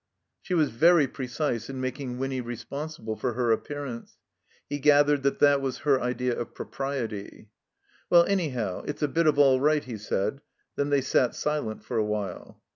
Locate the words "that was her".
5.37-6.01